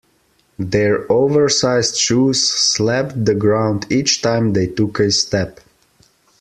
[0.57, 5.59] Their oversized shoes slapped the ground each time they took a step.